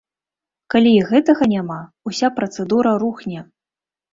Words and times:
Калі 0.73 0.93
і 0.99 1.03
гэтага 1.09 1.43
няма, 1.53 1.77
уся 2.13 2.33
працэдура 2.41 2.95
рухне. 3.05 3.39